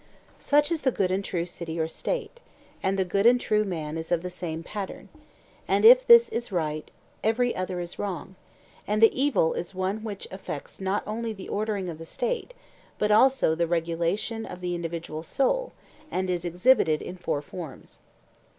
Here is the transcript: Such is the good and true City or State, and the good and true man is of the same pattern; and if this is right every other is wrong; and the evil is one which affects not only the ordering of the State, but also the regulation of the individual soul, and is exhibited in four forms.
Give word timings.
Such 0.39 0.71
is 0.71 0.81
the 0.81 0.89
good 0.89 1.11
and 1.11 1.23
true 1.23 1.45
City 1.45 1.79
or 1.79 1.87
State, 1.87 2.39
and 2.81 2.97
the 2.97 3.05
good 3.05 3.27
and 3.27 3.39
true 3.39 3.63
man 3.63 3.97
is 3.99 4.11
of 4.11 4.23
the 4.23 4.31
same 4.31 4.63
pattern; 4.63 5.09
and 5.67 5.85
if 5.85 6.07
this 6.07 6.27
is 6.29 6.51
right 6.51 6.89
every 7.23 7.55
other 7.55 7.79
is 7.79 7.99
wrong; 7.99 8.33
and 8.87 8.99
the 8.99 9.13
evil 9.15 9.53
is 9.53 9.75
one 9.75 10.03
which 10.03 10.27
affects 10.31 10.81
not 10.81 11.03
only 11.05 11.33
the 11.33 11.49
ordering 11.49 11.87
of 11.87 11.99
the 11.99 12.05
State, 12.07 12.55
but 12.97 13.11
also 13.11 13.53
the 13.53 13.67
regulation 13.67 14.43
of 14.43 14.59
the 14.59 14.73
individual 14.73 15.21
soul, 15.21 15.71
and 16.09 16.31
is 16.31 16.45
exhibited 16.45 17.03
in 17.03 17.15
four 17.15 17.43
forms. 17.43 17.99